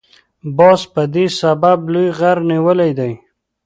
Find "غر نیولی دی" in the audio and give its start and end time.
2.17-3.13